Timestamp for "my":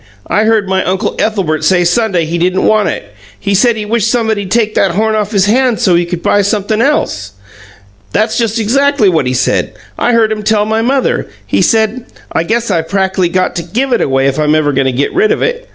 0.67-0.83, 10.65-10.81